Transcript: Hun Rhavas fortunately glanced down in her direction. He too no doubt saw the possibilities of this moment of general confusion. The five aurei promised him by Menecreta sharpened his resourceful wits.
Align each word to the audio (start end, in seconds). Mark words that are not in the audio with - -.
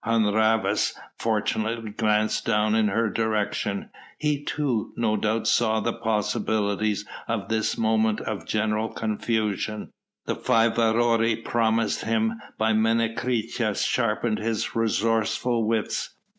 Hun 0.03 0.23
Rhavas 0.33 0.95
fortunately 1.19 1.91
glanced 1.91 2.43
down 2.43 2.73
in 2.73 2.87
her 2.87 3.07
direction. 3.07 3.91
He 4.17 4.43
too 4.43 4.93
no 4.97 5.15
doubt 5.15 5.47
saw 5.47 5.79
the 5.79 5.93
possibilities 5.93 7.05
of 7.27 7.49
this 7.49 7.77
moment 7.77 8.19
of 8.21 8.47
general 8.47 8.89
confusion. 8.89 9.91
The 10.25 10.35
five 10.37 10.79
aurei 10.79 11.35
promised 11.45 12.03
him 12.03 12.41
by 12.57 12.73
Menecreta 12.73 13.75
sharpened 13.75 14.39
his 14.39 14.75
resourceful 14.75 15.67
wits. 15.67 16.15